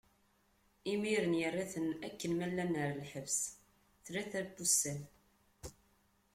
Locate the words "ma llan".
2.35-2.73